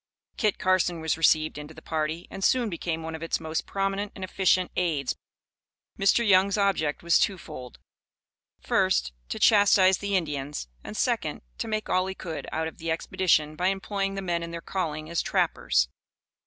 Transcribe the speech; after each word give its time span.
Kit 0.35 0.57
Carson 0.57 0.99
was 0.99 1.15
received 1.15 1.59
into 1.59 1.75
the 1.75 1.79
party, 1.83 2.27
and 2.31 2.43
soon 2.43 2.71
became 2.71 3.03
one 3.03 3.13
of 3.13 3.21
its 3.21 3.39
most 3.39 3.67
prominent 3.67 4.11
and 4.15 4.23
efficient 4.23 4.71
aids. 4.75 5.15
Mr. 5.99 6.27
Young's 6.27 6.57
object 6.57 7.03
was 7.03 7.19
two 7.19 7.37
fold: 7.37 7.77
first, 8.59 9.13
to 9.29 9.37
chastise 9.37 9.99
the 9.99 10.15
Indians; 10.17 10.67
and, 10.83 10.97
second, 10.97 11.43
to 11.59 11.67
make 11.67 11.87
all 11.87 12.07
he 12.07 12.15
could 12.15 12.47
out 12.51 12.67
of 12.67 12.79
the 12.79 12.89
expedition 12.89 13.55
by 13.55 13.67
employing 13.67 14.15
the 14.15 14.23
men 14.23 14.41
in 14.41 14.49
their 14.49 14.59
calling 14.59 15.07
as 15.07 15.21
trappers. 15.21 15.87